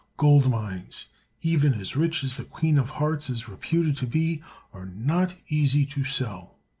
Gold 0.17 0.49
mines, 0.49 1.09
even 1.43 1.75
as 1.75 1.95
rich 1.95 2.23
as 2.23 2.35
the 2.35 2.43
Queen 2.43 2.79
of 2.79 2.89
Hearts 2.89 3.29
is 3.29 3.47
reputed 3.47 3.95
to 3.97 4.07
be, 4.07 4.41
are 4.73 4.87
not 4.87 5.35
easy 5.47 5.85
to 5.85 6.03
sell. 6.03 6.57